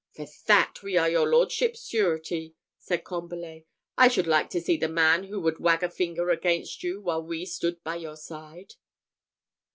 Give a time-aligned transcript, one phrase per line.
[0.15, 3.67] "For that, we are your lordship's sureties," said Combalet.
[3.99, 7.21] "I should like to see the man who would wag a finger against you, while
[7.21, 8.73] we stood by your side."